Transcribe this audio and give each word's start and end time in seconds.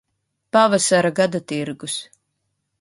Pavasara 0.55 1.13
gadatirgus 1.19 2.01